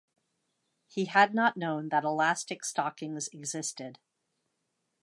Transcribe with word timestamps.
He 0.87 1.05
had 1.05 1.35
not 1.35 1.57
known 1.57 1.89
that 1.89 2.03
elastic 2.03 2.65
stockings 2.65 3.27
existed. 3.27 3.99